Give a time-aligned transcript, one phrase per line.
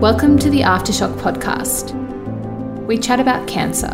[0.00, 1.94] Welcome to the Aftershock podcast.
[2.86, 3.90] We chat about cancer,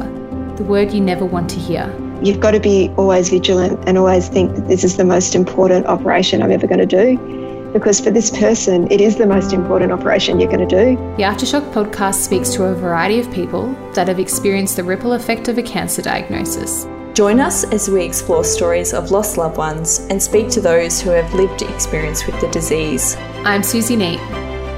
[0.57, 1.93] the word you never want to hear.
[2.23, 5.87] You've got to be always vigilant and always think that this is the most important
[5.87, 7.73] operation I'm ever going to do.
[7.73, 10.95] Because for this person, it is the most important operation you're going to do.
[11.17, 15.49] The Aftershock podcast speaks to a variety of people that have experienced the ripple effect
[15.49, 16.87] of a cancer diagnosis.
[17.15, 21.11] Join us as we explore stories of lost loved ones and speak to those who
[21.11, 23.17] have lived experience with the disease.
[23.45, 24.21] I'm Susie Neat.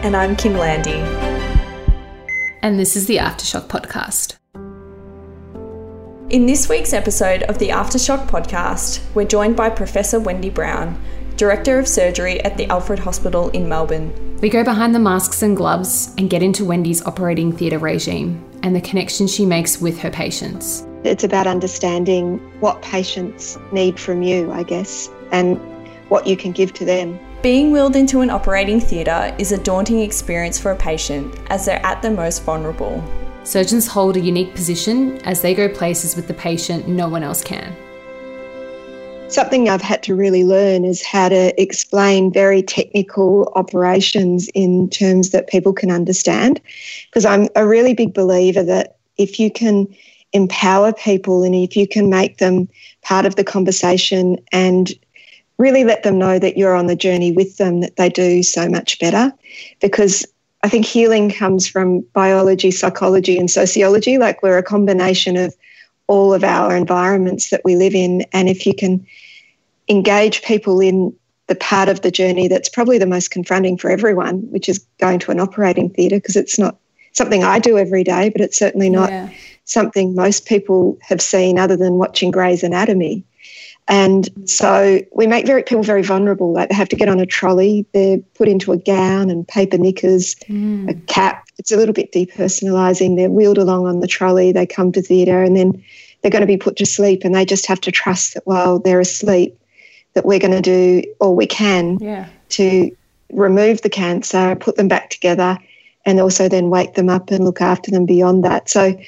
[0.00, 1.27] And I'm Kim Landy.
[2.60, 4.36] And this is the Aftershock Podcast.
[6.30, 11.00] In this week's episode of the Aftershock Podcast, we're joined by Professor Wendy Brown,
[11.36, 14.36] Director of Surgery at the Alfred Hospital in Melbourne.
[14.42, 18.74] We go behind the masks and gloves and get into Wendy's operating theatre regime and
[18.74, 20.84] the connection she makes with her patients.
[21.04, 25.58] It's about understanding what patients need from you, I guess, and
[26.08, 27.20] what you can give to them.
[27.40, 31.84] Being wheeled into an operating theatre is a daunting experience for a patient as they're
[31.86, 33.00] at their most vulnerable.
[33.44, 37.44] Surgeons hold a unique position as they go places with the patient no one else
[37.44, 37.76] can.
[39.28, 45.30] Something I've had to really learn is how to explain very technical operations in terms
[45.30, 46.60] that people can understand.
[47.08, 49.86] Because I'm a really big believer that if you can
[50.32, 52.68] empower people and if you can make them
[53.02, 54.92] part of the conversation and
[55.58, 58.68] really let them know that you're on the journey with them, that they do so
[58.68, 59.32] much better.
[59.80, 60.24] Because
[60.62, 64.18] I think healing comes from biology, psychology, and sociology.
[64.18, 65.54] Like we're a combination of
[66.06, 68.22] all of our environments that we live in.
[68.32, 69.06] And if you can
[69.88, 71.14] engage people in
[71.48, 75.18] the part of the journey that's probably the most confronting for everyone, which is going
[75.20, 76.76] to an operating theatre, because it's not
[77.12, 79.30] something I do every day, but it's certainly not yeah.
[79.64, 83.24] something most people have seen other than watching Grey's Anatomy.
[83.88, 86.52] And so we make very people very vulnerable.
[86.52, 89.78] Like they have to get on a trolley, they're put into a gown and paper
[89.78, 90.90] knickers, mm.
[90.90, 91.48] a cap.
[91.58, 93.16] It's a little bit depersonalising.
[93.16, 94.52] They're wheeled along on the trolley.
[94.52, 95.82] They come to theatre, and then
[96.20, 98.78] they're going to be put to sleep, and they just have to trust that while
[98.78, 99.58] they're asleep,
[100.12, 102.28] that we're going to do all we can yeah.
[102.50, 102.94] to
[103.32, 105.58] remove the cancer, put them back together,
[106.04, 108.68] and also then wake them up and look after them beyond that.
[108.68, 108.98] So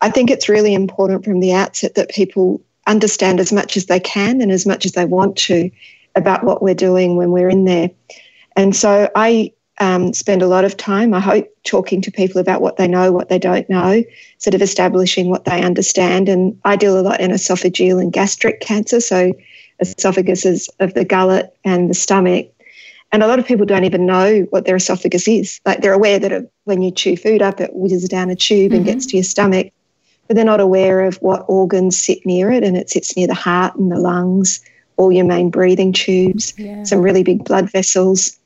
[0.00, 4.00] I think it's really important from the outset that people understand as much as they
[4.00, 5.70] can and as much as they want to
[6.16, 7.90] about what we're doing when we're in there.
[8.56, 12.60] And so I um, spend a lot of time, I hope, talking to people about
[12.60, 14.02] what they know, what they don't know,
[14.38, 16.28] sort of establishing what they understand.
[16.28, 19.32] And I deal a lot in esophageal and gastric cancer, so
[19.78, 22.48] esophagus is of the gullet and the stomach.
[23.12, 25.60] And a lot of people don't even know what their esophagus is.
[25.64, 28.76] Like they're aware that when you chew food up, it whizzes down a tube mm-hmm.
[28.76, 29.72] and gets to your stomach
[30.28, 33.34] but they're not aware of what organs sit near it, and it sits near the
[33.34, 34.60] heart and the lungs,
[34.96, 36.84] all your main breathing tubes, yeah.
[36.84, 38.38] some really big blood vessels.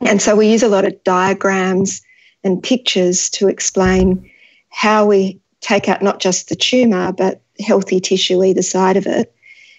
[0.00, 2.02] And so we use a lot of diagrams
[2.42, 4.28] and pictures to explain
[4.70, 9.32] how we take out not just the tumour, but healthy tissue either side of it.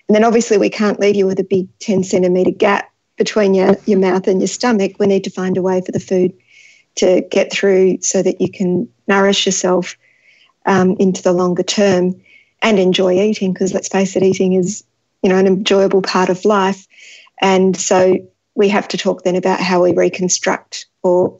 [0.07, 3.75] And then obviously we can't leave you with a big 10 centimetre gap between your,
[3.85, 4.93] your mouth and your stomach.
[4.99, 6.33] We need to find a way for the food
[6.95, 9.97] to get through so that you can nourish yourself
[10.65, 12.21] um, into the longer term
[12.61, 14.83] and enjoy eating because let's face it, eating is
[15.21, 16.87] you know an enjoyable part of life.
[17.41, 18.17] And so
[18.55, 21.39] we have to talk then about how we reconstruct or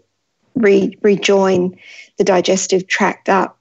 [0.55, 1.77] re- rejoin
[2.17, 3.57] the digestive tract up.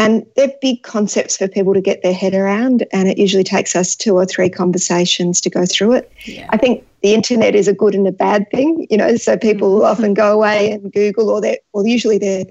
[0.00, 3.76] And they're big concepts for people to get their head around, and it usually takes
[3.76, 6.10] us two or three conversations to go through it.
[6.24, 6.46] Yeah.
[6.48, 9.76] I think the internet is a good and a bad thing, you know, so people
[9.76, 9.84] mm-hmm.
[9.84, 12.46] often go away and Google, or they or usually their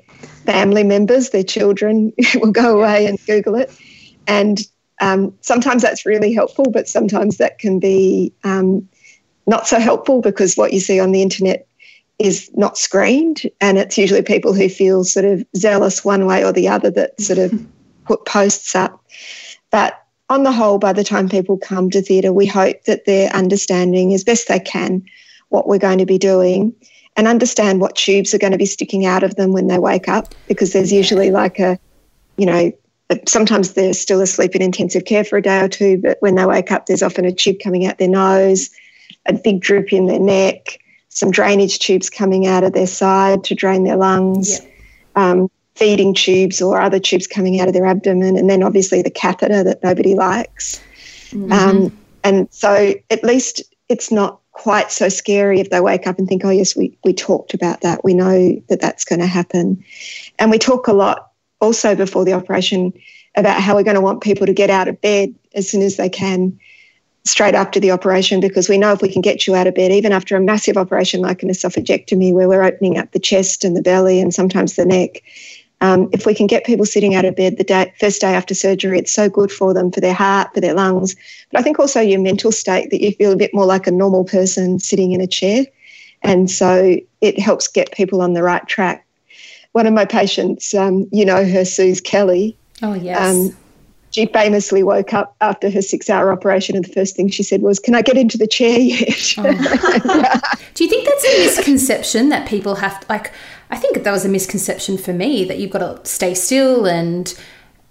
[0.46, 3.76] family members, their children will go away and Google it.
[4.28, 4.62] And
[5.02, 8.88] um, sometimes that's really helpful, but sometimes that can be um,
[9.48, 11.68] not so helpful because what you see on the internet
[12.20, 16.52] is not screened, and it's usually people who feel sort of zealous one way or
[16.52, 17.52] the other that sort of
[18.06, 19.04] put posts up.
[19.72, 23.32] But on the whole, by the time people come to theatre, we hope that they're
[23.32, 25.04] understanding as best they can
[25.50, 26.76] what we're going to be doing
[27.16, 30.08] and understand what tubes are going to be sticking out of them when they wake
[30.08, 31.80] up because there's usually like a,
[32.38, 32.72] you know,
[33.28, 36.46] sometimes they're still asleep in intensive care for a day or two, but when they
[36.46, 38.70] wake up, there's often a tube coming out their nose,
[39.26, 43.56] a big drip in their neck, some drainage tubes coming out of their side to
[43.56, 44.70] drain their lungs, yeah.
[45.16, 49.10] um, feeding tubes or other tubes coming out of their abdomen, and then obviously the
[49.10, 50.82] catheter that nobody likes.
[51.32, 51.52] Mm-hmm.
[51.52, 56.28] Um, and so at least it's not quite so scary if they wake up and
[56.28, 58.04] think, oh, yes, we, we talked about that.
[58.04, 59.84] We know that that's going to happen.
[60.38, 62.94] And we talk a lot also before the operation
[63.36, 65.98] about how we're going to want people to get out of bed as soon as
[65.98, 66.60] they can
[67.30, 69.92] straight after the operation because we know if we can get you out of bed,
[69.92, 73.78] even after a massive operation like an esophagectomy, where we're opening up the chest and
[73.78, 75.22] the belly and sometimes the neck,
[75.82, 78.54] um, if we can get people sitting out of bed the day, first day after
[78.54, 81.16] surgery, it's so good for them, for their heart, for their lungs.
[81.52, 83.92] But I think also your mental state that you feel a bit more like a
[83.92, 85.66] normal person sitting in a chair.
[86.22, 89.06] And so it helps get people on the right track.
[89.72, 92.58] One of my patients, um, you know her, Suze Kelly.
[92.82, 93.20] Oh, yes.
[93.20, 93.56] Um,
[94.12, 97.62] she famously woke up after her six hour operation, and the first thing she said
[97.62, 99.36] was, Can I get into the chair yet?
[99.38, 99.44] Oh.
[100.74, 103.32] Do you think that's a misconception that people have to, like,
[103.70, 107.34] I think that was a misconception for me that you've got to stay still and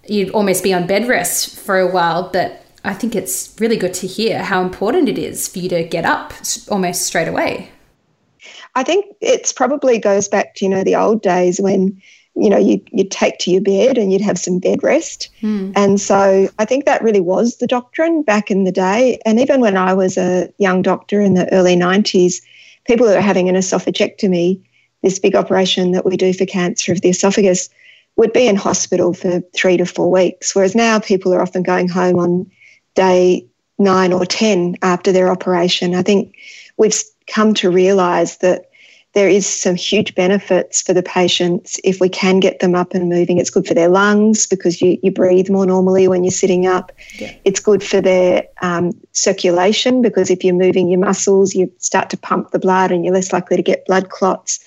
[0.07, 2.29] you'd almost be on bed rest for a while.
[2.31, 5.83] But I think it's really good to hear how important it is for you to
[5.83, 6.33] get up
[6.69, 7.71] almost straight away.
[8.75, 12.01] I think it's probably goes back to, you know, the old days when
[12.39, 15.29] you know, you'd, you'd take to your bed and you'd have some bed rest.
[15.41, 15.73] Mm.
[15.75, 19.19] And so I think that really was the doctrine back in the day.
[19.25, 22.41] And even when I was a young doctor in the early 90s,
[22.85, 24.61] people who were having an esophagectomy,
[25.03, 27.69] this big operation that we do for cancer of the esophagus,
[28.15, 30.55] would be in hospital for three to four weeks.
[30.55, 32.51] Whereas now people are often going home on
[32.95, 33.45] day
[33.77, 35.95] nine or 10 after their operation.
[35.95, 36.35] I think
[36.77, 38.68] we've come to realise that
[39.13, 43.09] there is some huge benefits for the patients if we can get them up and
[43.09, 43.39] moving.
[43.39, 46.91] It's good for their lungs because you, you breathe more normally when you're sitting up.
[47.17, 47.33] Yeah.
[47.43, 52.17] It's good for their um, circulation because if you're moving your muscles, you start to
[52.17, 54.59] pump the blood and you're less likely to get blood clots.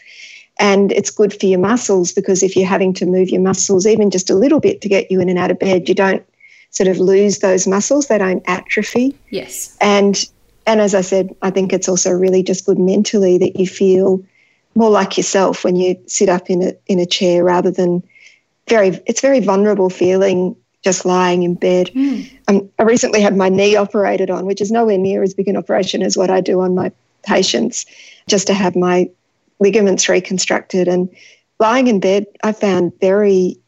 [0.59, 4.11] And it's good for your muscles because if you're having to move your muscles even
[4.11, 6.25] just a little bit to get you in and out of bed, you don't
[6.71, 9.17] sort of lose those muscles, they don't atrophy.
[9.31, 9.77] Yes.
[9.81, 10.29] And
[10.67, 14.23] and as I said, I think it's also really just good mentally that you feel
[14.75, 18.03] more like yourself when you sit up in a in a chair rather than
[18.69, 21.89] very it's very vulnerable feeling just lying in bed.
[21.95, 22.31] Mm.
[22.49, 25.57] Um, I recently had my knee operated on, which is nowhere near as big an
[25.57, 26.91] operation as what I do on my
[27.25, 27.87] patients,
[28.27, 29.09] just to have my
[29.61, 30.89] ligaments reconstructed.
[30.89, 31.09] And
[31.61, 33.61] lying in bed, I found very,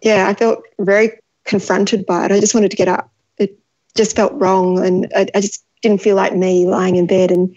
[0.00, 2.32] yeah, I felt very confronted by it.
[2.32, 3.10] I just wanted to get up.
[3.36, 3.58] It
[3.94, 7.30] just felt wrong, and I, I just didn't feel like me lying in bed.
[7.30, 7.54] And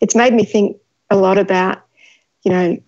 [0.00, 0.76] it's made me think
[1.10, 1.82] a lot about
[2.42, 2.78] you know,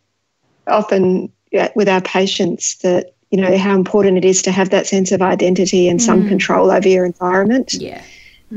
[0.66, 1.32] often
[1.74, 5.22] with our patients that, you know, how important it is to have that sense of
[5.22, 6.02] identity and mm.
[6.02, 7.74] some control over your environment.
[7.74, 8.02] Yeah.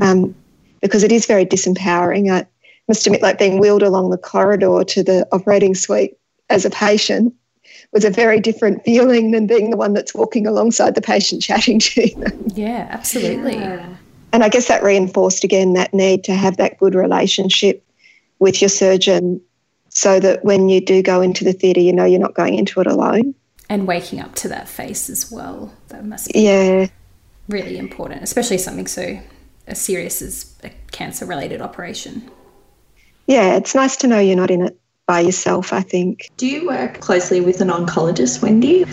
[0.00, 0.34] Um,
[0.82, 2.30] because it is very disempowering.
[2.30, 2.46] I
[2.88, 6.16] must admit, like being wheeled along the corridor to the operating suite
[6.50, 7.34] as a patient
[7.92, 11.78] was a very different feeling than being the one that's walking alongside the patient chatting
[11.78, 12.44] to them.
[12.54, 13.56] Yeah, absolutely.
[13.56, 13.96] Yeah.
[14.32, 17.82] And I guess that reinforced again that need to have that good relationship
[18.38, 19.40] with your surgeon
[19.96, 22.82] so that when you do go into the theatre, you know you're not going into
[22.82, 23.34] it alone.
[23.70, 25.72] And waking up to that face as well.
[25.88, 26.88] That must be yeah.
[27.48, 29.18] really important, especially something so
[29.66, 32.30] as serious as a cancer related operation.
[33.26, 36.28] Yeah, it's nice to know you're not in it by yourself, I think.
[36.36, 38.84] Do you work closely with an oncologist, Wendy?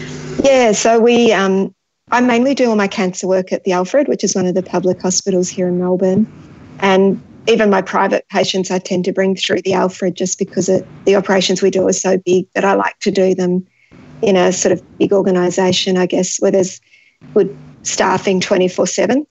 [0.41, 1.75] Yeah, so we, um,
[2.11, 4.63] I mainly do all my cancer work at the Alfred, which is one of the
[4.63, 6.31] public hospitals here in Melbourne.
[6.79, 10.87] And even my private patients, I tend to bring through the Alfred just because it,
[11.05, 13.67] the operations we do are so big that I like to do them
[14.21, 16.79] in a sort of big organisation, I guess, where there's
[17.33, 19.27] good staffing 24 7.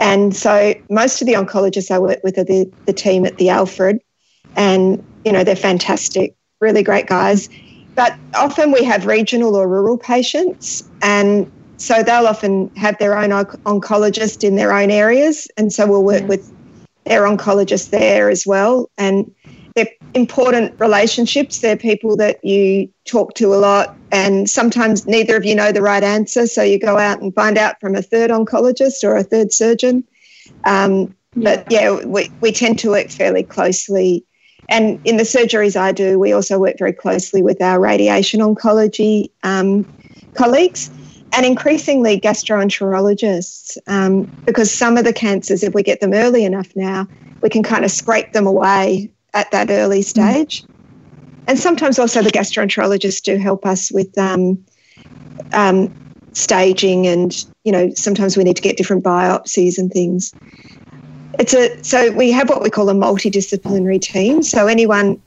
[0.00, 3.48] And so most of the oncologists I work with are the, the team at the
[3.48, 4.00] Alfred,
[4.56, 7.48] and you know they're fantastic, really great guys.
[7.94, 13.30] But often we have regional or rural patients, and so they'll often have their own
[13.30, 16.28] oncologist in their own areas, and so we'll work yeah.
[16.28, 16.52] with
[17.08, 18.90] their oncologists there as well.
[18.98, 19.32] And
[19.74, 21.60] they're important relationships.
[21.60, 25.82] They're people that you talk to a lot, and sometimes neither of you know the
[25.82, 26.46] right answer.
[26.46, 30.04] So you go out and find out from a third oncologist or a third surgeon.
[30.64, 34.24] Um, but yeah, we, we tend to work fairly closely.
[34.68, 39.30] And in the surgeries I do, we also work very closely with our radiation oncology
[39.42, 39.86] um,
[40.34, 40.90] colleagues
[41.32, 46.74] and increasingly gastroenterologists, um, because some of the cancers, if we get them early enough
[46.74, 47.06] now,
[47.42, 50.62] we can kind of scrape them away at that early stage.
[50.62, 50.68] Mm.
[51.48, 54.62] And sometimes also the gastroenterologists do help us with um,
[55.52, 55.94] um,
[56.32, 60.34] staging, and you know sometimes we need to get different biopsies and things.
[61.38, 64.42] It's a so we have what we call a multidisciplinary team.
[64.42, 65.22] So anyone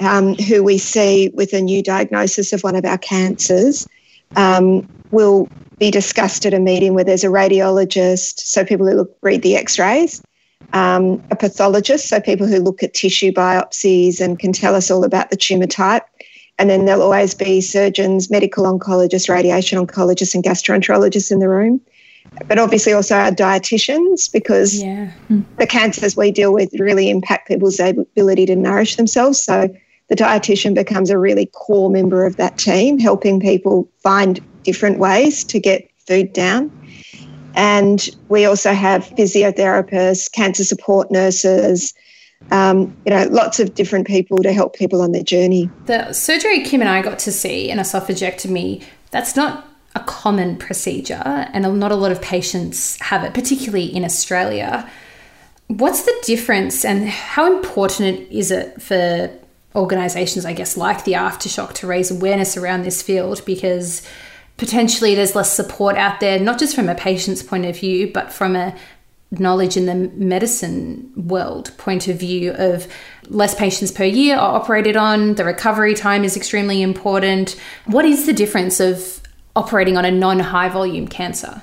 [0.00, 3.86] um, who we see with a new diagnosis of one of our cancers
[4.36, 5.48] um, will
[5.78, 9.56] be discussed at a meeting where there's a radiologist, so people who look, read the
[9.56, 10.22] x rays,
[10.72, 15.04] um, a pathologist, so people who look at tissue biopsies and can tell us all
[15.04, 16.04] about the tumour type.
[16.58, 21.80] And then there'll always be surgeons, medical oncologists, radiation oncologists, and gastroenterologists in the room.
[22.46, 25.08] but obviously also our dietitians because Yeah.
[25.58, 29.42] the cancers we deal with really impact people's ability to nourish themselves.
[29.42, 29.68] So
[30.08, 35.44] the dietitian becomes a really core member of that team, helping people find different ways
[35.44, 36.70] to get food down.
[37.54, 41.94] And we also have physiotherapists, cancer support nurses,
[42.50, 45.68] um, you know, lots of different people to help people on their journey.
[45.86, 51.48] The surgery Kim and I got to see, an esophagectomy, that's not a common procedure,
[51.52, 54.88] and not a lot of patients have it, particularly in Australia.
[55.66, 59.30] What's the difference, and how important is it for
[59.74, 63.42] organisations, I guess, like the Aftershock to raise awareness around this field?
[63.44, 64.06] Because
[64.56, 68.32] potentially there's less support out there, not just from a patient's point of view, but
[68.32, 68.74] from a
[69.32, 72.88] knowledge in the medicine world point of view of
[73.28, 77.54] less patients per year are operated on the recovery time is extremely important
[77.86, 79.20] what is the difference of
[79.54, 81.62] operating on a non-high volume cancer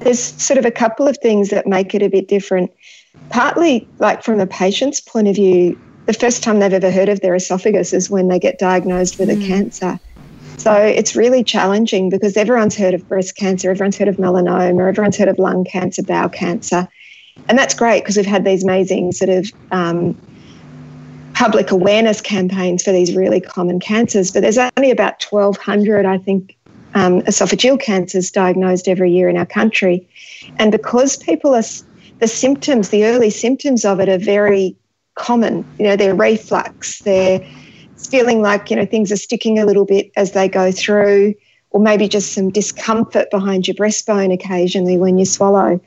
[0.00, 2.70] There's sort of a couple of things that make it a bit different.
[3.30, 7.20] Partly, like from the patient's point of view, the first time they've ever heard of
[7.20, 9.46] their esophagus is when they get diagnosed with a hmm.
[9.46, 10.00] cancer.
[10.56, 15.16] So it's really challenging because everyone's heard of breast cancer, everyone's heard of melanoma, everyone's
[15.16, 16.88] heard of lung cancer, bowel cancer.
[17.48, 20.16] And that's great because we've had these amazing sort of um,
[21.34, 24.30] public awareness campaigns for these really common cancers.
[24.30, 26.56] But there's only about 1,200, I think,
[26.94, 30.08] um, esophageal cancers diagnosed every year in our country.
[30.58, 31.64] And because people are,
[32.20, 34.76] the symptoms, the early symptoms of it are very
[35.16, 35.64] common.
[35.78, 37.44] You know, they're reflux, they're
[38.10, 41.34] feeling like, you know, things are sticking a little bit as they go through,
[41.70, 45.80] or maybe just some discomfort behind your breastbone occasionally when you swallow.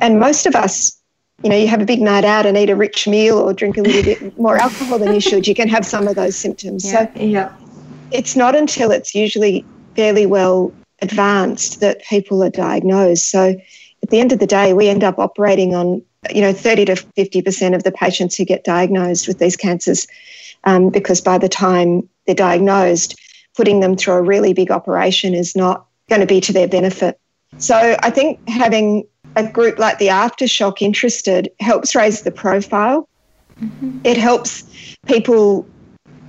[0.00, 1.00] And most of us,
[1.42, 3.76] you know, you have a big night out and eat a rich meal or drink
[3.76, 6.90] a little bit more alcohol than you should, you can have some of those symptoms.
[6.90, 7.50] So Yeah.
[8.10, 13.30] it's not until it's usually fairly well advanced that people are diagnosed.
[13.30, 13.56] So
[14.02, 16.94] at the end of the day, we end up operating on, you know, 30 to
[16.94, 20.06] 50% of the patients who get diagnosed with these cancers
[20.64, 23.18] um, because by the time they're diagnosed,
[23.56, 27.18] putting them through a really big operation is not going to be to their benefit.
[27.58, 33.08] So I think having a group like the Aftershock interested helps raise the profile.
[34.04, 34.64] It helps
[35.06, 35.66] people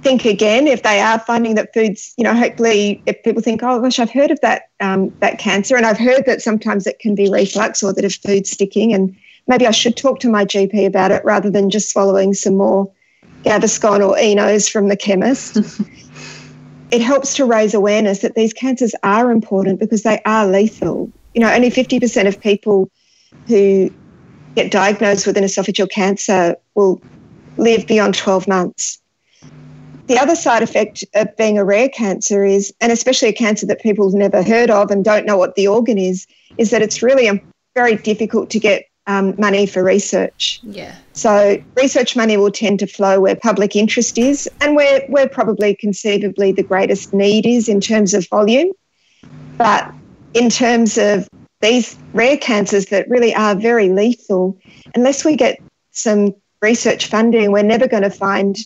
[0.02, 3.82] think again if they are finding that foods, you know, hopefully if people think, oh
[3.82, 7.16] gosh, I've heard of that um, that cancer, and I've heard that sometimes it can
[7.16, 9.16] be reflux or that if food's sticking, and
[9.48, 12.92] maybe I should talk to my GP about it rather than just swallowing some more
[13.44, 15.58] Gaviscon or Enos from the chemist.
[16.92, 21.12] it helps to raise awareness that these cancers are important because they are lethal.
[21.34, 22.90] You know, only 50% of people
[23.48, 23.90] who
[24.56, 27.02] get diagnosed with an esophageal cancer will
[27.58, 29.00] live beyond 12 months.
[30.08, 33.80] The other side effect of being a rare cancer is, and especially a cancer that
[33.82, 36.26] people have never heard of and don't know what the organ is,
[36.58, 37.40] is that it's really um,
[37.76, 40.60] very difficult to get um, money for research.
[40.62, 45.28] yeah So research money will tend to flow where public interest is and where, where
[45.28, 48.72] probably conceivably the greatest need is in terms of volume.
[49.58, 49.92] But
[50.36, 51.28] in terms of
[51.60, 54.60] these rare cancers that really are very lethal,
[54.94, 55.58] unless we get
[55.90, 58.58] some research funding, we're never going to find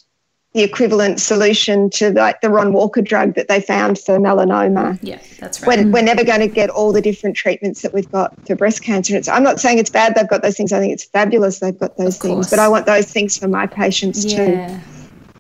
[0.54, 5.00] the equivalent solution to like the Ron Walker drug that they found for melanoma.
[5.02, 8.10] yeah that's right We're, we're never going to get all the different treatments that we've
[8.12, 9.16] got for breast cancer.
[9.16, 10.72] It's, I'm not saying it's bad they've got those things.
[10.72, 12.34] I think it's fabulous they've got those Of things.
[12.36, 12.50] course.
[12.52, 14.52] But I want those things for my patients too.
[14.52, 14.80] yeah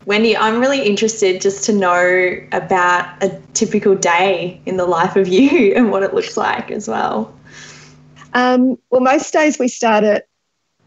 [0.05, 5.29] Wendy, I'm really interested just to know about a typical day in the life of
[5.29, 7.33] you and what it looks like as well.
[8.33, 10.27] Um, well, most days we start at,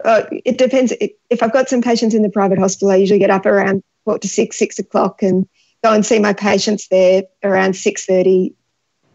[0.05, 0.93] uh, it depends.
[1.31, 4.21] If I've got some patients in the private hospital, I usually get up around quarter
[4.21, 5.49] to six, six o'clock and
[5.83, 8.55] go and see my patients there around 6.30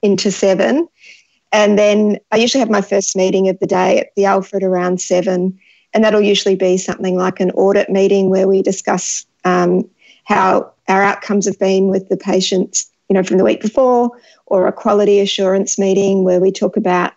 [0.01, 0.87] into seven.
[1.53, 4.99] And then I usually have my first meeting of the day at the Alfred around
[4.99, 5.57] seven.
[5.93, 9.89] And that'll usually be something like an audit meeting where we discuss um,
[10.25, 14.11] how our outcomes have been with the patients, you know, from the week before,
[14.45, 17.13] or a quality assurance meeting where we talk about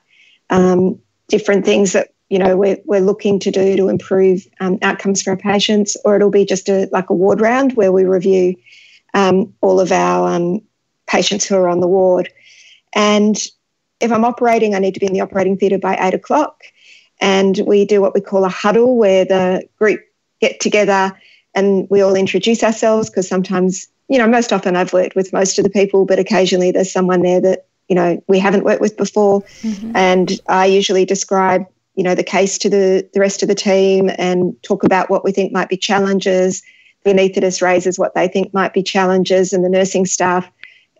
[0.50, 0.96] um,
[1.28, 5.30] different things that you know we're, we're looking to do to improve um, outcomes for
[5.30, 8.56] our patients, or it'll be just a like a ward round where we review
[9.14, 10.60] um, all of our um,
[11.06, 12.28] patients who are on the ward.
[12.92, 13.36] And
[14.00, 16.64] if I'm operating, I need to be in the operating theatre by eight o'clock.
[17.20, 20.00] And we do what we call a huddle where the group
[20.40, 21.12] get together
[21.54, 25.56] and we all introduce ourselves because sometimes, you know, most often I've worked with most
[25.58, 28.96] of the people, but occasionally there's someone there that, you know, we haven't worked with
[28.96, 29.44] before.
[29.94, 31.64] And I usually describe,
[31.94, 35.24] you know, the case to the, the rest of the team and talk about what
[35.24, 36.62] we think might be challenges.
[37.04, 40.50] The anaesthetist raises what they think might be challenges, and the nursing staff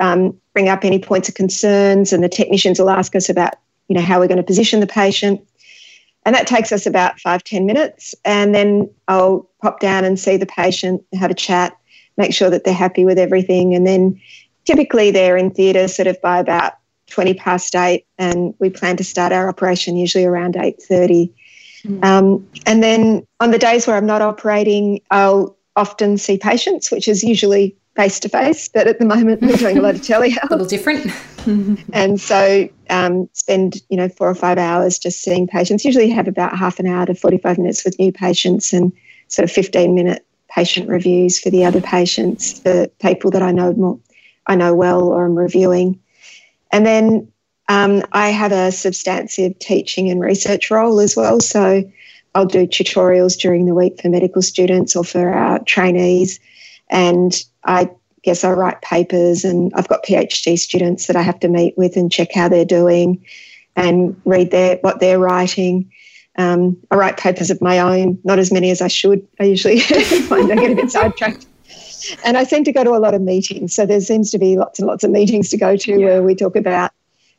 [0.01, 3.55] um, bring up any points of concerns, and the technicians will ask us about
[3.89, 5.47] you know, how we're going to position the patient.
[6.25, 8.15] And that takes us about five ten minutes.
[8.25, 11.77] And then I'll pop down and see the patient, have a chat,
[12.17, 13.75] make sure that they're happy with everything.
[13.75, 14.21] And then
[14.65, 16.75] typically they're in theatre sort of by about
[17.15, 21.33] 20 past eight and we plan to start our operation usually around 8.30
[21.85, 22.05] mm.
[22.05, 27.07] um, and then on the days where i'm not operating i'll often see patients which
[27.07, 30.51] is usually face to face but at the moment we're doing a lot of telehealth.
[30.51, 31.11] A little different.
[31.93, 35.85] And so um, spend you know four or five hours just seeing patients.
[35.85, 38.91] Usually have about half an hour to 45 minutes with new patients and
[39.29, 43.73] sort of 15 minute patient reviews for the other patients for people that i know
[43.75, 43.99] more
[44.47, 45.99] i know well or i'm reviewing
[46.75, 47.29] and then
[47.69, 51.39] um, I have a substantive teaching and research role as well.
[51.39, 51.89] So
[52.35, 56.41] I'll do tutorials during the week for medical students or for our trainees.
[56.91, 57.91] And I
[58.25, 61.97] guess I write papers, and I've got PhD students that I have to meet with
[61.97, 63.25] and check how they're doing
[63.77, 65.93] and read their, what they're writing.
[66.39, 69.25] Um, I write papers of my own, not as many as I should.
[69.39, 69.79] I usually
[70.29, 71.47] find I get a bit sidetracked
[72.25, 73.75] and I seem to go to a lot of meetings.
[73.75, 76.05] So there seems to be lots and lots of meetings to go to yeah.
[76.05, 76.93] where we talk about,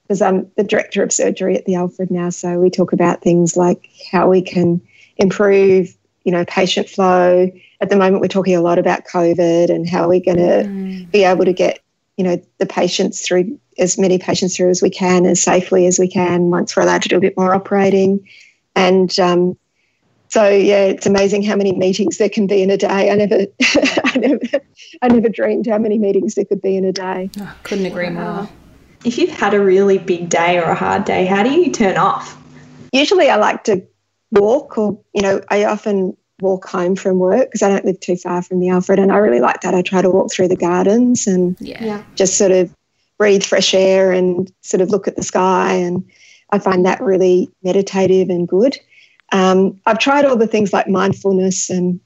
[0.04, 2.30] because I'm the director of surgery at the Alfred now.
[2.30, 4.82] So we talk about things like how we can
[5.18, 7.52] improve, you know, patient flow.
[7.82, 11.12] At the moment, we're talking a lot about COVID and how we're going to mm.
[11.12, 11.80] be able to get,
[12.18, 16.00] you know, the patients through as many patients through as we can as safely as
[16.00, 18.26] we can once we're allowed to do a bit more operating.
[18.76, 19.58] And um,
[20.30, 23.12] so yeah, it's amazing how many meetings there can be in a day.
[23.12, 23.46] I never,
[24.04, 24.40] I never,
[25.02, 27.30] I never dreamed how many meetings there could be in a day.
[27.40, 28.50] Oh, couldn't agree more.
[29.04, 31.98] If you've had a really big day or a hard day, how do you turn
[31.98, 32.42] off?
[32.92, 33.84] Usually, I like to
[34.32, 38.18] walk, or you know, I often walk home from work because I don't live too
[38.18, 39.76] far from the Alfred, and I really like that.
[39.76, 42.04] I try to walk through the gardens and yeah.
[42.16, 42.74] just sort of
[43.18, 46.04] breathe fresh air and sort of look at the sky, and
[46.50, 48.78] I find that really meditative and good.
[49.32, 52.00] Um, I've tried all the things like mindfulness and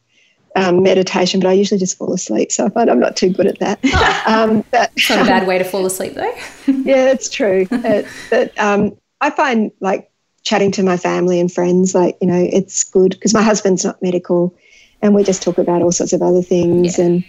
[0.56, 2.52] um, meditation, but I usually just fall asleep.
[2.52, 3.84] So I find I'm not too good at that.
[4.28, 6.34] um, but, it's not a bad way to fall asleep, though.
[6.68, 7.68] yeah, it's true.
[7.80, 10.12] Uh, but um, I find like
[10.44, 14.02] chatting to my family and friends, like, you know, it's good because my husband's not
[14.02, 14.56] medical
[15.02, 16.98] and we just talk about all sorts of other things.
[16.98, 17.06] Yeah.
[17.06, 17.24] And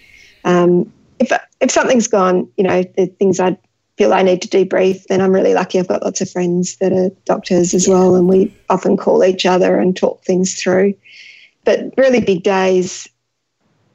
[0.45, 3.59] um, if, if something's gone, you know, the things I'd
[4.01, 5.79] feel I need to debrief, then I'm really lucky.
[5.79, 7.93] I've got lots of friends that are doctors as yeah.
[7.93, 10.95] well, and we often call each other and talk things through.
[11.67, 13.07] But really big days,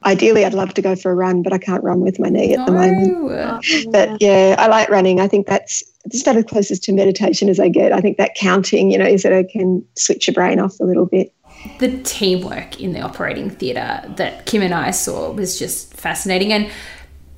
[0.04, 2.52] ideally, I'd love to go for a run, but I can't run with my knee
[2.54, 2.66] at no.
[2.66, 3.32] the moment.
[3.32, 3.90] Oh.
[3.90, 5.18] But yeah, I like running.
[5.18, 7.90] I think that's just about as closest to meditation as I get.
[7.90, 10.84] I think that counting, you know, is that I can switch your brain off a
[10.84, 11.34] little bit.
[11.80, 16.52] The teamwork in the operating theatre that Kim and I saw was just fascinating.
[16.52, 16.70] And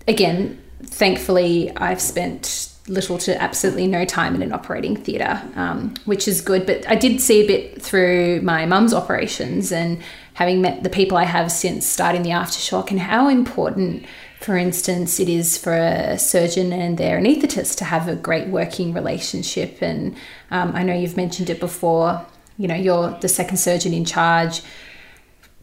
[0.07, 6.27] again, thankfully, I've spent little to absolutely no time in an operating theatre, um, which
[6.27, 6.67] is good.
[6.67, 10.01] But I did see a bit through my mum's operations and
[10.35, 14.07] having met the people I have since starting the aftershock and how important,
[14.41, 18.95] for instance, it is for a surgeon and their anaesthetist to have a great working
[18.95, 19.83] relationship.
[19.83, 20.17] And
[20.51, 22.25] um, I know you've mentioned it before.
[22.57, 24.62] You know, you're the second surgeon in charge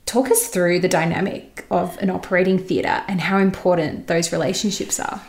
[0.06, 5.22] talk us through the dynamic of an operating theatre and how important those relationships are.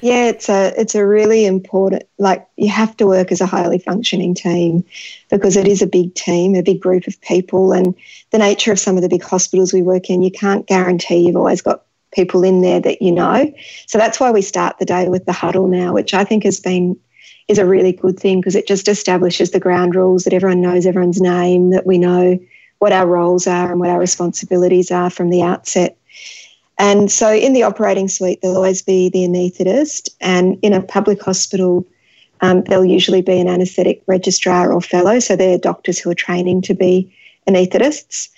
[0.00, 3.78] Yeah, it's a it's a really important like you have to work as a highly
[3.78, 4.84] functioning team
[5.30, 7.94] because it is a big team, a big group of people and
[8.30, 11.36] the nature of some of the big hospitals we work in, you can't guarantee you've
[11.36, 13.50] always got people in there that you know.
[13.86, 16.60] So that's why we start the day with the huddle now, which I think has
[16.60, 16.98] been
[17.48, 20.84] is a really good thing because it just establishes the ground rules that everyone knows
[20.84, 22.38] everyone's name, that we know
[22.84, 25.96] what our roles are and what our responsibilities are from the outset.
[26.76, 31.22] And so in the operating suite, there'll always be the anaesthetist, and in a public
[31.22, 31.86] hospital,
[32.42, 35.18] um, there'll usually be an anaesthetic registrar or fellow.
[35.18, 37.10] So they're doctors who are training to be
[37.48, 38.28] anaesthetists.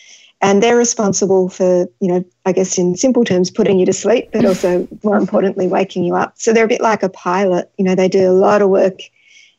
[0.40, 4.28] And they're responsible for, you know, I guess in simple terms, putting you to sleep,
[4.32, 6.35] but also more importantly, waking you up.
[6.37, 7.68] So they're a bit like a pilot.
[7.78, 9.00] You know, they do a lot of work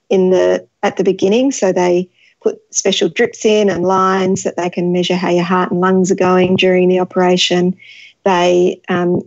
[0.09, 1.51] in the at the beginning.
[1.51, 2.09] So they
[2.41, 6.11] put special drips in and lines that they can measure how your heart and lungs
[6.11, 7.75] are going during the operation.
[8.23, 9.21] They um,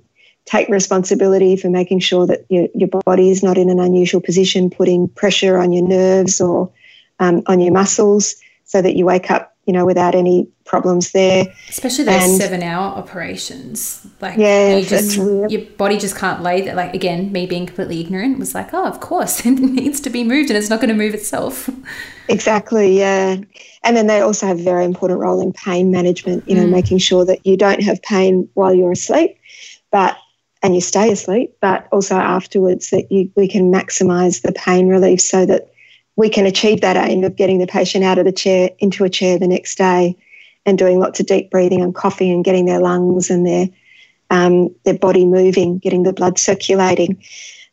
[0.45, 4.71] take responsibility for making sure that your, your body is not in an unusual position,
[4.71, 6.71] putting pressure on your nerves or
[7.19, 11.47] um, on your muscles so that you wake up, you know, without any problems there.
[11.69, 14.05] Especially those and, seven hour operations.
[14.21, 16.75] Like yeah, you just, your body just can't lay that.
[16.75, 20.25] Like again, me being completely ignorant was like, oh, of course, it needs to be
[20.25, 21.71] moved and it's not going to move itself.
[22.29, 23.37] Exactly, yeah.
[23.85, 26.71] And then they also have a very important role in pain management, you know, mm.
[26.71, 29.39] making sure that you don't have pain while you're asleep,
[29.93, 30.17] but
[30.65, 35.21] and you stay asleep, but also afterwards that you we can maximize the pain relief
[35.21, 35.70] so that
[36.21, 39.09] we can achieve that aim of getting the patient out of the chair into a
[39.09, 40.15] chair the next day
[40.67, 43.69] and doing lots of deep breathing and coughing and getting their lungs and their
[44.29, 47.21] um, their body moving, getting the blood circulating.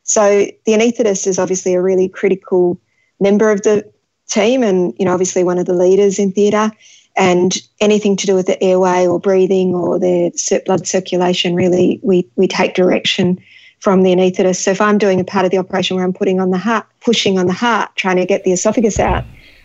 [0.04, 2.80] So the anaesthetist is obviously a really critical
[3.20, 3.92] member of the
[4.30, 6.72] team and you know obviously one of the leaders in theatre
[7.18, 10.32] and anything to do with the airway or breathing or their
[10.66, 13.40] blood circulation really we we take direction
[13.80, 14.64] from the anaesthetist.
[14.64, 16.86] So if I'm doing a part of the operation where I'm putting on the heart,
[17.02, 19.24] pushing on the heart, trying to get the esophagus out,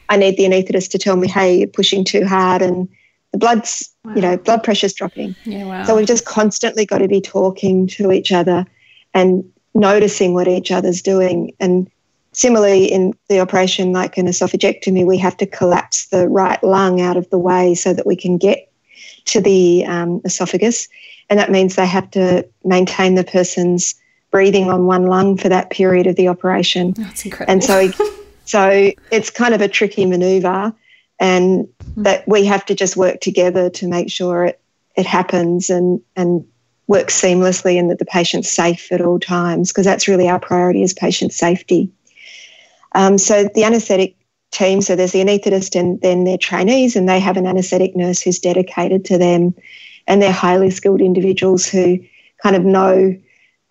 [0.09, 2.89] I need the anaesthetist to tell me, hey, you're pushing too hard and
[3.33, 4.15] the blood's, wow.
[4.15, 5.35] you know, blood pressure's dropping.
[5.45, 5.85] Yeah, wow.
[5.85, 8.67] So we've just constantly got to be talking to each other
[9.15, 11.55] and noticing what each other's doing.
[11.59, 11.91] And
[12.33, 17.17] similarly, in the operation like an esophagectomy, we have to collapse the right lung out
[17.17, 18.71] of the way so that we can get
[19.27, 20.89] to the um, esophagus.
[21.31, 23.95] And that means they have to maintain the person's
[24.33, 26.93] breathing on one lung for that period of the operation.
[26.93, 27.53] That's incredible.
[27.53, 27.91] And so,
[28.45, 30.75] so it's kind of a tricky maneuver,
[31.21, 32.03] and mm.
[32.03, 34.59] that we have to just work together to make sure it
[34.97, 36.45] it happens and and
[36.89, 40.83] works seamlessly, and that the patient's safe at all times because that's really our priority
[40.83, 41.93] is patient safety.
[42.95, 44.17] Um, so the anaesthetic
[44.51, 48.21] team, so there's the anaesthetist and then their trainees, and they have an anaesthetic nurse
[48.21, 49.55] who's dedicated to them,
[50.07, 51.99] and they're highly skilled individuals who
[52.43, 53.17] kind of know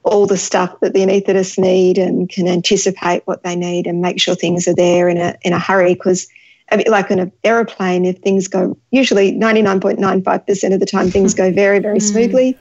[0.03, 4.19] all the stuff that the anaesthetists need and can anticipate what they need and make
[4.19, 5.93] sure things are there in a in a hurry.
[5.93, 6.27] Because
[6.71, 11.33] a bit like on an aeroplane if things go usually 99.95% of the time things
[11.33, 12.01] go very very mm.
[12.01, 12.57] smoothly.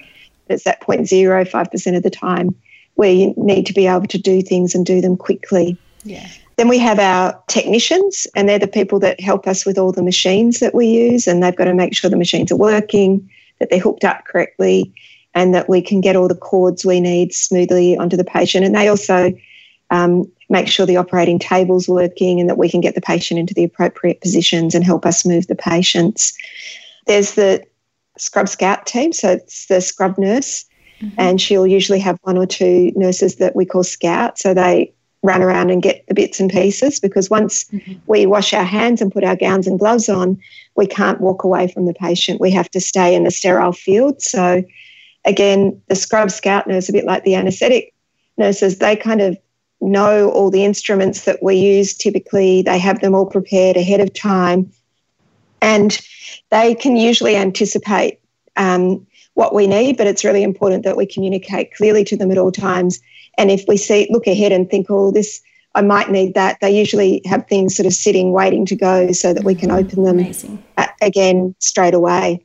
[0.48, 2.57] It's that 0.05% of the time
[2.96, 5.79] where you need to be able to do things and do them quickly.
[6.03, 6.26] Yeah.
[6.57, 10.03] Then we have our technicians and they're the people that help us with all the
[10.03, 13.70] machines that we use and they've got to make sure the machines are working that
[13.70, 14.92] they're hooked up correctly
[15.35, 18.64] and that we can get all the cords we need smoothly onto the patient.
[18.64, 19.33] And they also
[19.90, 23.55] um, make sure the operating table's working and that we can get the patient into
[23.55, 26.37] the appropriate positions and help us move the patients.
[27.07, 27.64] There's the
[28.19, 30.64] scrub scout team, so it's the scrub nurse,
[31.01, 31.14] mm-hmm.
[31.19, 34.38] and she'll usually have one or two nurses that we call scout.
[34.38, 37.93] So they run around and get the bits and pieces because once mm-hmm.
[38.07, 40.40] we wash our hands and put our gowns and gloves on,
[40.77, 42.40] we can't walk away from the patient.
[42.40, 44.23] We have to stay in a sterile field.
[44.23, 44.64] So
[45.24, 47.92] again, the scrub scout nurse, a bit like the anaesthetic
[48.37, 49.37] nurses, they kind of
[49.80, 52.62] know all the instruments that we use typically.
[52.62, 54.70] They have them all prepared ahead of time.
[55.62, 55.98] And
[56.50, 58.18] they can usually anticipate
[58.56, 62.38] um, what we need, but it's really important that we communicate clearly to them at
[62.38, 63.00] all times.
[63.38, 65.40] And if we see, look ahead and think, oh, this,
[65.74, 69.33] I might need that, they usually have things sort of sitting, waiting to go so
[69.33, 70.62] that we can open them
[71.00, 72.44] again straight away.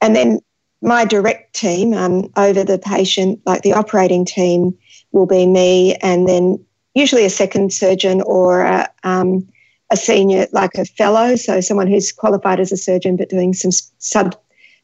[0.00, 0.40] And then
[0.82, 4.76] my direct team um, over the patient, like the operating team,
[5.12, 6.64] will be me, and then
[6.94, 9.46] usually a second surgeon or a, um,
[9.90, 13.72] a senior, like a fellow, so someone who's qualified as a surgeon but doing some
[13.98, 14.36] sub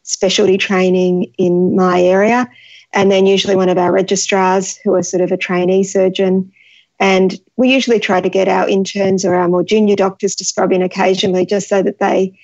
[0.02, 2.48] specialty training in my area,
[2.92, 6.52] and then usually one of our registrars who are sort of a trainee surgeon.
[6.98, 10.72] And we usually try to get our interns or our more junior doctors to scrub
[10.72, 12.38] in occasionally just so that they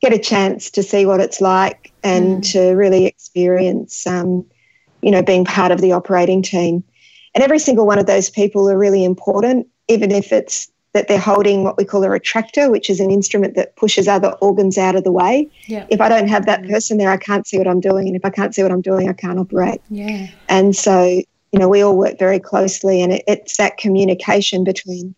[0.00, 2.52] get a chance to see what it's like and mm.
[2.52, 4.44] to really experience, um,
[5.02, 6.84] you know, being part of the operating team.
[7.34, 11.18] And every single one of those people are really important, even if it's that they're
[11.18, 14.96] holding what we call a retractor, which is an instrument that pushes other organs out
[14.96, 15.48] of the way.
[15.66, 15.86] Yeah.
[15.90, 18.06] If I don't have that person there, I can't see what I'm doing.
[18.06, 19.82] And if I can't see what I'm doing, I can't operate.
[19.90, 20.28] Yeah.
[20.48, 21.04] And so,
[21.52, 25.14] you know, we all work very closely, and it, it's that communication between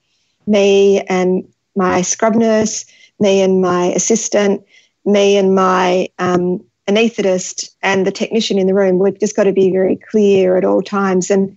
[0.46, 2.84] me and my scrub nurse,
[3.20, 4.64] me and my assistant,
[5.04, 9.52] me and my um, anaesthetist and the technician in the room, we've just got to
[9.52, 11.30] be very clear at all times.
[11.30, 11.56] And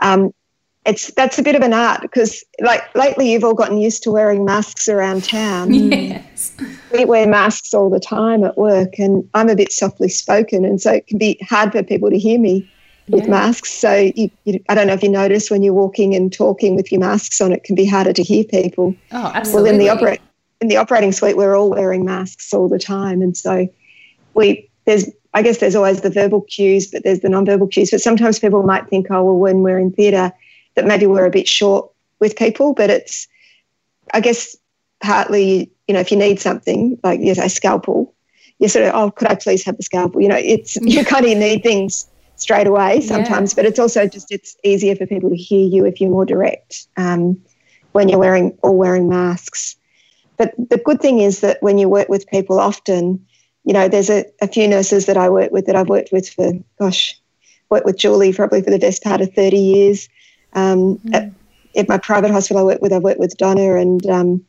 [0.00, 0.32] um,
[0.84, 4.10] it's that's a bit of an art because, like lately, you've all gotten used to
[4.10, 5.72] wearing masks around town.
[5.72, 6.56] Yes,
[6.92, 10.80] we wear masks all the time at work, and I'm a bit softly spoken, and
[10.80, 12.68] so it can be hard for people to hear me
[13.08, 13.30] with yeah.
[13.30, 13.70] masks.
[13.70, 16.90] So you, you, I don't know if you notice when you're walking and talking with
[16.90, 18.94] your masks on, it can be harder to hear people.
[19.12, 19.62] Oh, absolutely.
[19.62, 20.18] Well, in the opera,
[20.62, 23.68] in the operating suite, we're all wearing masks all the time, and so
[24.34, 27.90] we there's I guess there's always the verbal cues, but there's the non-verbal cues.
[27.90, 30.32] But sometimes people might think, oh well, when we're in theatre,
[30.76, 33.26] that maybe we're a bit short with people, but it's
[34.14, 34.56] I guess
[35.02, 38.14] partly you know if you need something like you know, a scalpel,
[38.60, 40.22] you sort of oh could I please have the scalpel?
[40.22, 43.56] You know, it's you kind of need things straight away sometimes, yeah.
[43.56, 46.86] but it's also just it's easier for people to hear you if you're more direct
[46.96, 47.42] um,
[47.90, 49.74] when you're wearing all wearing masks.
[50.42, 53.24] But the good thing is that when you work with people often,
[53.62, 56.28] you know, there's a, a few nurses that I work with that I've worked with
[56.28, 56.50] for,
[56.80, 57.16] gosh,
[57.70, 60.08] worked with Julie probably for the best part of 30 years.
[60.54, 61.32] Um, mm.
[61.76, 64.44] at my private hospital I work with, I've worked with Donna and um,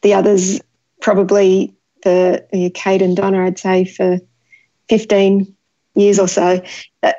[0.00, 0.58] the others
[1.02, 2.40] probably for
[2.72, 4.18] Kate and Donna, I'd say for
[4.88, 5.54] 15
[5.98, 6.62] years or so.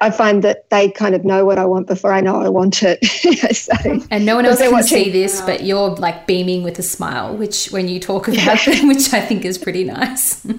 [0.01, 2.83] I find that they kind of know what I want before I know I want
[2.83, 3.03] it.
[3.55, 3.73] so,
[4.11, 7.35] and no one else can watching, see this, but you're like beaming with a smile,
[7.37, 10.45] which when you talk about them, which I think is pretty nice.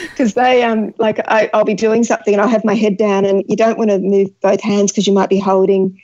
[0.00, 3.24] Because they, um, like, I, I'll be doing something and I'll have my head down,
[3.24, 6.00] and you don't want to move both hands because you might be holding,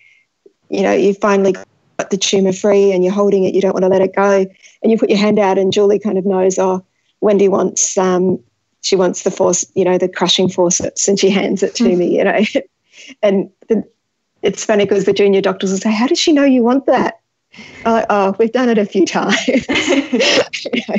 [0.68, 3.82] you know, you finally got the tumor free and you're holding it, you don't want
[3.82, 4.46] to let it go,
[4.82, 6.84] and you put your hand out, and Julie kind of knows, oh,
[7.20, 8.38] Wendy wants um,
[8.84, 11.96] she wants the force, you know, the crushing forceps, and she hands it to mm.
[11.96, 12.40] me, you know.
[13.22, 13.82] and the,
[14.42, 17.18] it's funny because the junior doctors will say, "How does she know you want that?"
[17.86, 19.46] Like, oh, we've done it a few times.
[19.48, 20.96] you know?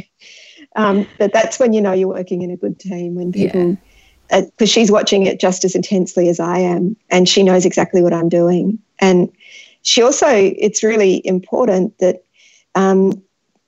[0.75, 3.77] um, but that's when you know you're working in a good team when people,
[4.31, 4.63] because yeah.
[4.63, 8.13] uh, she's watching it just as intensely as I am, and she knows exactly what
[8.13, 8.79] I'm doing.
[8.97, 9.31] And
[9.83, 12.23] she also, it's really important that,
[12.73, 13.21] um,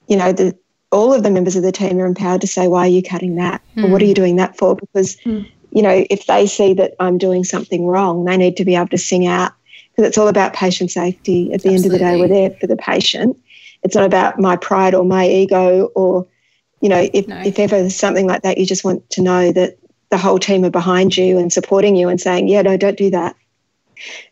[0.08, 0.58] you know, the
[0.92, 3.36] all of the members of the team are empowered to say, why are you cutting
[3.36, 3.62] that?
[3.76, 3.86] Mm.
[3.86, 4.16] Or what are you hmm.
[4.16, 4.76] doing that for?
[4.76, 5.50] Because, mm.
[5.72, 8.88] you know, if they see that I'm doing something wrong, they need to be able
[8.90, 9.52] to sing out
[9.92, 11.54] because it's all about patient safety.
[11.54, 11.76] At the Absolutely.
[11.76, 13.38] end of the day, we're there for the patient.
[13.84, 16.26] It's not about my pride or my ego or,
[16.82, 17.42] you know, if, no.
[17.42, 19.78] if ever something like that, you just want to know that
[20.10, 23.10] the whole team are behind you and supporting you and saying, yeah, no, don't do
[23.10, 23.36] that.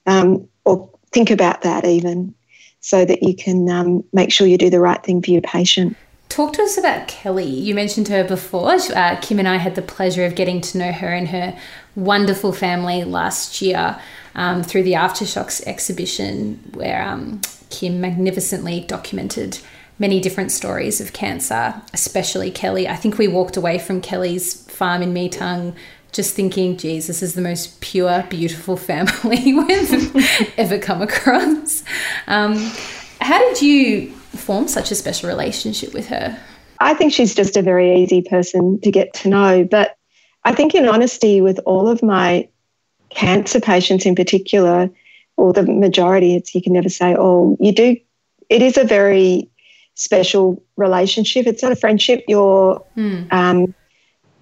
[0.05, 2.33] Um, or think about that even
[2.79, 5.97] so that you can um, make sure you do the right thing for your patient.
[6.35, 7.45] Talk to us about Kelly.
[7.45, 8.73] You mentioned her before.
[8.93, 11.57] Uh, Kim and I had the pleasure of getting to know her and her
[11.95, 13.97] wonderful family last year
[14.35, 19.59] um, through the Aftershocks exhibition, where um, Kim magnificently documented
[19.97, 22.85] many different stories of cancer, especially Kelly.
[22.85, 25.73] I think we walked away from Kelly's farm in Metung
[26.11, 31.85] just thinking, this is the most pure, beautiful family we've ever come across.
[32.27, 32.57] Um,
[33.21, 36.39] how did you form such a special relationship with her?
[36.79, 39.63] I think she's just a very easy person to get to know.
[39.63, 39.97] But
[40.43, 42.47] I think, in honesty, with all of my
[43.09, 44.89] cancer patients in particular,
[45.37, 47.57] or the majority, it's you can never say all.
[47.59, 47.97] You do.
[48.49, 49.49] It is a very
[49.95, 51.47] special relationship.
[51.47, 52.23] It's not a friendship.
[52.27, 53.31] You're mm.
[53.31, 53.73] um,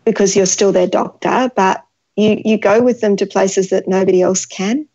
[0.06, 4.22] because you're still their doctor, but you you go with them to places that nobody
[4.22, 4.88] else can.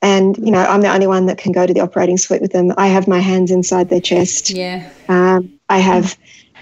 [0.00, 2.52] And, you know, I'm the only one that can go to the operating suite with
[2.52, 2.72] them.
[2.76, 4.50] I have my hands inside their chest.
[4.50, 4.88] Yeah.
[5.08, 6.16] Um, I have,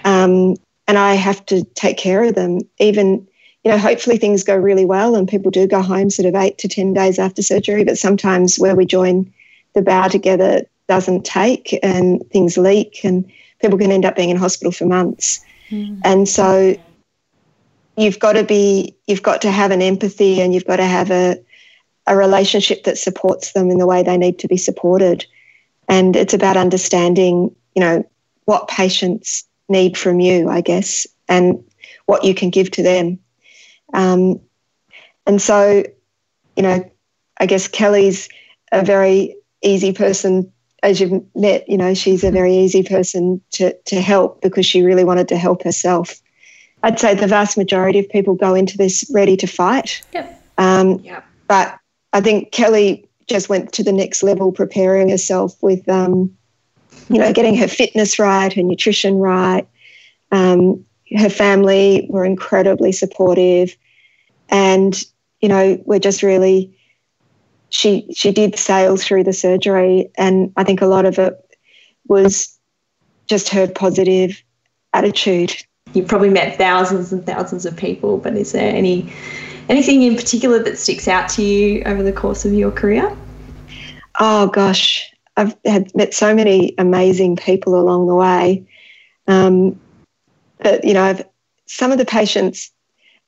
[0.05, 0.57] um,
[0.88, 2.61] and I have to take care of them.
[2.79, 3.27] Even,
[3.62, 6.57] you know, hopefully things go really well and people do go home sort of eight
[6.59, 7.85] to 10 days after surgery.
[7.85, 9.31] But sometimes where we join
[9.75, 14.37] the bowel together doesn't take and things leak and people can end up being in
[14.37, 15.44] hospital for months.
[15.70, 16.01] Mm.
[16.05, 16.77] And so
[17.99, 21.11] you've got to be, you've got to have an empathy and you've got to have
[21.11, 21.38] a,
[22.07, 25.27] a relationship that supports them in the way they need to be supported.
[25.88, 28.09] And it's about understanding, you know,
[28.45, 31.62] what patients need from you, I guess, and
[32.07, 33.19] what you can give to them.
[33.92, 34.40] Um,
[35.27, 35.83] and so,
[36.57, 36.88] you know,
[37.38, 38.29] I guess Kelly's
[38.73, 43.77] a very easy person, as you've met, you know, she's a very easy person to,
[43.87, 46.21] to help because she really wanted to help herself.
[46.83, 50.03] I'd say the vast majority of people go into this ready to fight.
[50.12, 50.42] Yep.
[50.59, 51.25] Um, yep.
[51.49, 51.79] But
[52.16, 56.35] I think Kelly just went to the next level, preparing herself with, um,
[57.11, 59.68] you know, getting her fitness right, her nutrition right.
[60.33, 63.76] Um, her family were incredibly supportive,
[64.48, 64.98] and
[65.42, 66.72] you know, we're just really.
[67.68, 71.35] She she did sail through the surgery, and I think a lot of it
[72.09, 72.59] was
[73.26, 74.42] just her positive
[74.94, 75.55] attitude.
[75.92, 79.12] You've probably met thousands and thousands of people, but is there any
[79.68, 83.16] Anything in particular that sticks out to you over the course of your career?
[84.20, 88.66] Oh gosh, I've had met so many amazing people along the way.
[89.26, 89.79] Um,
[90.59, 91.24] but you know, I've,
[91.66, 92.70] some of the patients.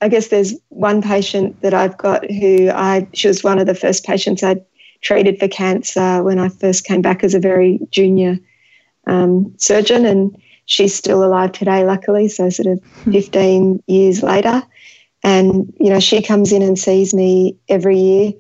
[0.01, 3.75] I guess there's one patient that I've got who I she was one of the
[3.75, 4.63] first patients I
[5.01, 8.39] treated for cancer when I first came back as a very junior
[9.09, 12.29] um, surgeon, and she's still alive today, luckily.
[12.29, 13.13] So sort of hmm.
[13.13, 14.63] 15 years later.
[15.23, 18.33] And, you know, she comes in and sees me every year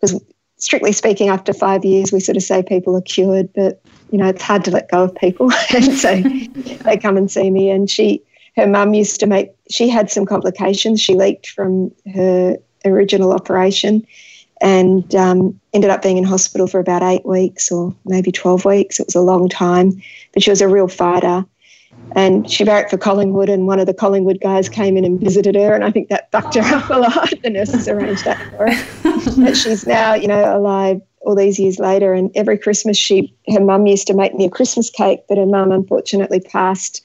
[0.00, 0.20] because,
[0.56, 4.28] strictly speaking, after five years, we sort of say people are cured, but, you know,
[4.28, 5.50] it's hard to let go of people.
[5.74, 6.20] and so
[6.84, 7.70] they come and see me.
[7.70, 8.22] And she,
[8.56, 11.00] her mum used to make, she had some complications.
[11.00, 14.06] She leaked from her original operation
[14.60, 19.00] and um, ended up being in hospital for about eight weeks or maybe 12 weeks.
[19.00, 20.00] It was a long time,
[20.32, 21.44] but she was a real fighter
[22.14, 25.54] and she barracked for Collingwood, and one of the Collingwood guys came in and visited
[25.54, 27.32] her, and I think that bucked her up a lot.
[27.42, 29.42] The nurses arranged that for her.
[29.44, 33.60] but she's now, you know, alive all these years later, and every Christmas, she her
[33.60, 37.04] mum used to make me a Christmas cake, but her mum unfortunately passed.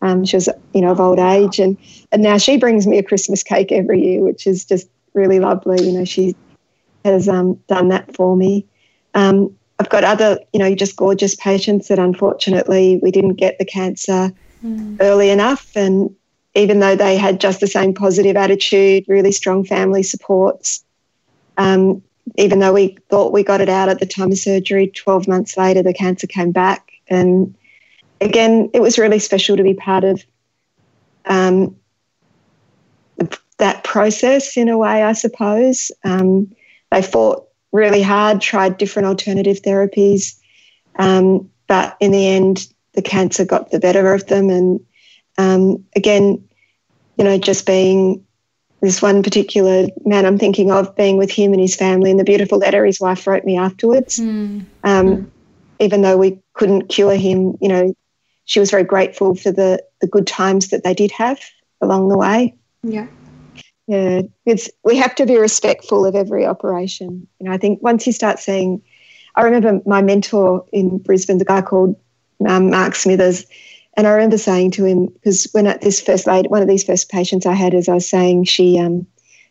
[0.00, 1.76] Um, she was, you know, of old age, and
[2.10, 5.84] and now she brings me a Christmas cake every year, which is just really lovely.
[5.84, 6.34] You know, she
[7.04, 8.66] has um, done that for me.
[9.14, 13.64] Um, I've got other, you know, just gorgeous patients that unfortunately we didn't get the
[13.64, 14.32] cancer
[14.64, 14.96] mm.
[15.00, 16.14] early enough, and
[16.54, 20.84] even though they had just the same positive attitude, really strong family supports,
[21.56, 22.02] um,
[22.36, 25.56] even though we thought we got it out at the time of surgery, 12 months
[25.56, 26.90] later, the cancer came back.
[27.08, 27.54] And
[28.20, 30.24] again, it was really special to be part of
[31.26, 31.76] um,
[33.58, 35.92] that process in a way, I suppose.
[36.04, 36.54] Um,
[36.90, 40.38] they fought really hard, tried different alternative therapies,
[40.98, 44.50] um, but in the end, the cancer got the better of them.
[44.50, 44.80] And
[45.36, 46.42] um, again,
[47.16, 48.24] you know, just being
[48.80, 52.24] this one particular man I'm thinking of being with him and his family and the
[52.24, 54.18] beautiful letter his wife wrote me afterwards.
[54.18, 54.64] Mm.
[54.84, 55.30] Um, mm.
[55.80, 57.94] Even though we couldn't cure him, you know,
[58.44, 61.40] she was very grateful for the, the good times that they did have
[61.80, 62.54] along the way.
[62.82, 63.06] Yeah.
[63.88, 64.22] Yeah.
[64.44, 67.26] It's we have to be respectful of every operation.
[67.40, 68.82] You know, I think once you start seeing
[69.34, 71.96] I remember my mentor in Brisbane, the guy called
[72.46, 73.46] um, Mark Smithers,
[73.96, 76.84] and I remember saying to him, because when at this first lady, one of these
[76.84, 79.06] first patients I had, as I was saying, she um,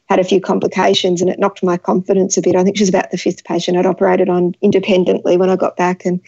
[0.07, 2.55] had a few complications and it knocked my confidence a bit.
[2.55, 5.75] I think she was about the fifth patient I'd operated on independently when I got
[5.75, 6.05] back.
[6.05, 6.21] And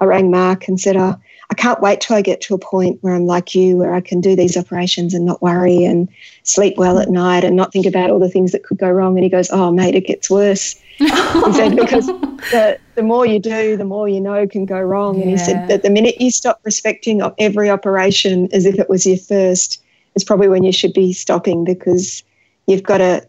[0.00, 1.16] I rang Mark and said, oh,
[1.50, 4.00] I can't wait till I get to a point where I'm like you, where I
[4.00, 6.08] can do these operations and not worry and
[6.44, 9.16] sleep well at night and not think about all the things that could go wrong.
[9.16, 11.08] And he goes, Oh, mate, it gets worse he
[11.54, 15.16] said because the, the more you do, the more you know can go wrong.
[15.16, 15.22] Yeah.
[15.22, 19.06] And he said that the minute you stop respecting every operation as if it was
[19.06, 19.82] your first,
[20.14, 22.22] is probably when you should be stopping because
[22.66, 23.26] you've got to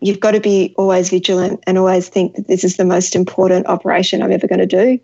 [0.00, 3.66] you've got to be always vigilant and always think that this is the most important
[3.66, 5.00] operation I'm ever going to do.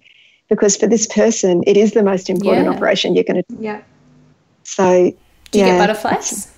[0.49, 2.73] Because for this person, it is the most important yeah.
[2.73, 3.63] operation you're going to do.
[3.63, 3.83] Yeah.
[4.63, 5.11] So,
[5.51, 6.53] do you yeah, get butterflies?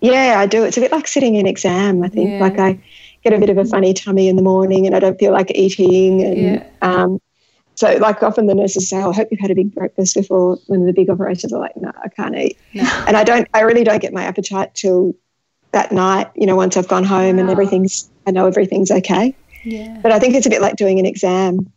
[0.00, 0.64] Yeah, I do.
[0.64, 2.02] It's a bit like sitting an exam.
[2.02, 2.40] I think yeah.
[2.40, 2.80] like I
[3.22, 5.52] get a bit of a funny tummy in the morning and I don't feel like
[5.54, 6.22] eating.
[6.22, 6.66] And yeah.
[6.82, 7.20] um,
[7.76, 10.54] so, like, often the nurses say, oh, I hope you've had a big breakfast before
[10.54, 11.52] of the big operations.
[11.52, 12.58] are like, no, I can't eat.
[12.74, 12.82] No.
[13.06, 15.14] And I don't, I really don't get my appetite till
[15.70, 17.42] that night, you know, once I've gone home wow.
[17.42, 19.34] and everything's, I know everything's okay.
[19.64, 19.98] Yeah.
[20.02, 21.72] But I think it's a bit like doing an exam.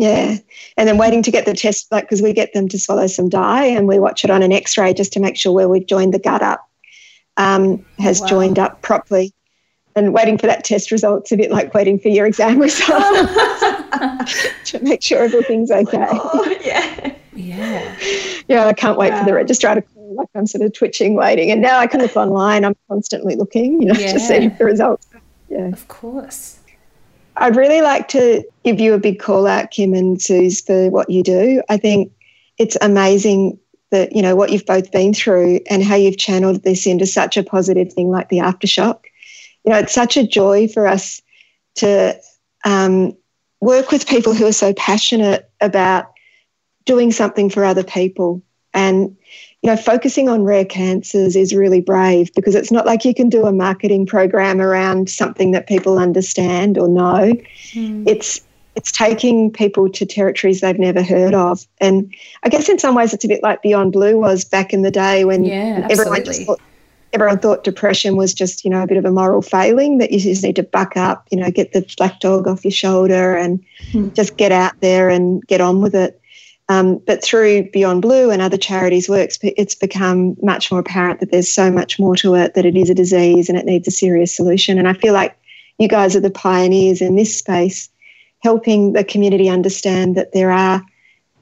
[0.00, 0.38] Yeah.
[0.76, 3.28] And then waiting to get the test, like, because we get them to swallow some
[3.28, 5.86] dye and we watch it on an x ray just to make sure where we've
[5.86, 6.68] joined the gut up
[7.36, 8.26] um, has wow.
[8.26, 9.32] joined up properly
[9.96, 13.60] and waiting for that test result's a bit like waiting for your exam results
[14.64, 16.06] to make sure everything's okay.
[16.10, 17.14] Oh, yeah.
[17.34, 17.96] Yeah.
[18.48, 20.14] Yeah, I can't wait for the registrar to call.
[20.14, 21.50] Like I'm sort of twitching, waiting.
[21.50, 22.64] And now I can look online.
[22.64, 24.12] I'm constantly looking, you know, yeah.
[24.12, 25.06] to see the results.
[25.48, 25.68] Yeah.
[25.68, 26.57] Of course.
[27.38, 31.10] I'd really like to give you a big call out, Kim and Suze, for what
[31.10, 31.62] you do.
[31.68, 32.12] I think
[32.58, 33.58] it's amazing
[33.90, 37.36] that, you know, what you've both been through and how you've channeled this into such
[37.36, 39.04] a positive thing like the aftershock
[39.68, 41.20] you know, it's such a joy for us
[41.74, 42.18] to
[42.64, 43.14] um,
[43.60, 46.12] work with people who are so passionate about
[46.86, 48.42] doing something for other people.
[48.72, 49.14] And,
[49.62, 53.28] you know, focusing on rare cancers is really brave because it's not like you can
[53.28, 57.32] do a marketing program around something that people understand or know.
[57.72, 58.06] Mm.
[58.06, 58.40] It's
[58.76, 61.66] it's taking people to territories they've never heard of.
[61.78, 64.82] And I guess in some ways it's a bit like Beyond Blue was back in
[64.82, 66.60] the day when yeah, everyone just thought
[67.12, 70.20] everyone thought depression was just, you know, a bit of a moral failing that you
[70.20, 73.64] just need to buck up, you know, get the black dog off your shoulder and
[73.90, 74.14] mm.
[74.14, 76.20] just get out there and get on with it.
[76.70, 81.30] Um, but through Beyond Blue and other charities' works, it's become much more apparent that
[81.30, 83.92] there's so much more to it, that it is a disease and it needs a
[83.92, 84.78] serious solution.
[84.78, 85.34] And I feel like
[85.78, 87.88] you guys are the pioneers in this space,
[88.40, 90.82] helping the community understand that there are,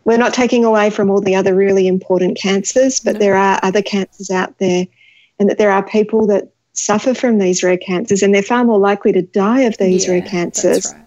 [0.04, 3.18] we're not taking away from all the other really important cancers, but no.
[3.18, 4.86] there are other cancers out there
[5.40, 8.78] and that there are people that suffer from these rare cancers and they're far more
[8.78, 11.04] likely to die of these yeah, rare cancers right.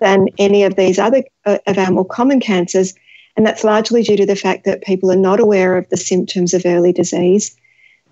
[0.00, 2.92] than any of these other uh, of our more common cancers
[3.36, 6.54] and that's largely due to the fact that people are not aware of the symptoms
[6.54, 7.56] of early disease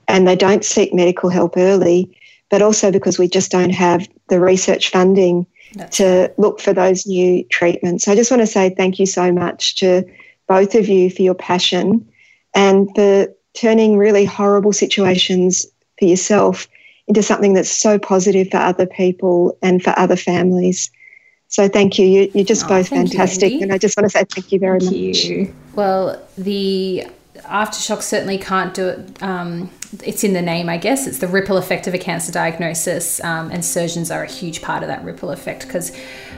[0.08, 2.16] and they don't seek medical help early
[2.50, 7.06] but also because we just don't have the research funding that's to look for those
[7.06, 8.04] new treatments.
[8.04, 10.04] So I just want to say thank you so much to
[10.48, 12.06] both of you for your passion
[12.54, 15.64] and for turning really horrible situations
[15.98, 16.68] for yourself
[17.06, 20.90] into something that's so positive for other people and for other families.
[21.50, 22.06] So thank you.
[22.06, 23.52] You, are just oh, both fantastic.
[23.52, 25.24] You, and I just want to say thank you very thank much.
[25.24, 25.54] You.
[25.74, 27.06] Well, the
[27.38, 29.22] aftershock certainly can't do it.
[29.22, 29.68] Um,
[30.04, 31.08] it's in the name, I guess.
[31.08, 34.84] It's the ripple effect of a cancer diagnosis, um, and surgeons are a huge part
[34.84, 35.90] of that ripple effect because,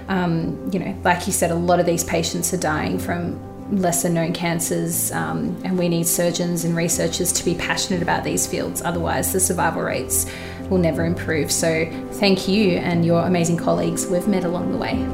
[0.09, 3.39] um, you know, like you said, a lot of these patients are dying from
[3.71, 8.47] lesser known cancers, um, and we need surgeons and researchers to be passionate about these
[8.47, 8.81] fields.
[8.81, 10.25] Otherwise, the survival rates
[10.71, 11.51] will never improve.
[11.51, 15.07] So, thank you and your amazing colleagues we've met along the way.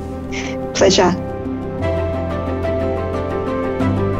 [0.74, 1.12] Pleasure.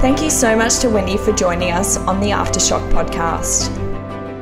[0.01, 3.69] Thank you so much to Wendy for joining us on the Aftershock podcast.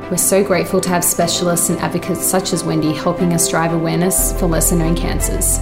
[0.09, 4.31] We're so grateful to have specialists and advocates such as Wendy helping us drive awareness
[4.39, 5.57] for lesser known cancers.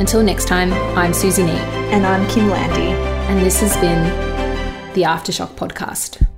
[0.00, 1.60] Until next time, I'm Susie Neat.
[1.92, 2.92] And I'm Kim Landy.
[3.30, 4.04] And this has been
[4.94, 6.29] the Aftershock Podcast.